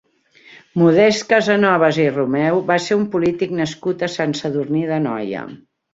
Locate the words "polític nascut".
3.17-4.07